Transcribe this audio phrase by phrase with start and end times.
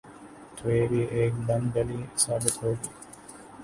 [0.55, 2.89] تو یہ بھی ایک بند گلی ثابت ہو گی۔